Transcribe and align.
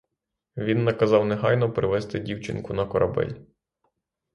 Він 0.57 0.83
наказав 0.83 1.25
негайно 1.25 1.71
привезти 1.73 2.19
дівчинку 2.19 2.73
на 2.73 2.85
корабель. 2.85 3.33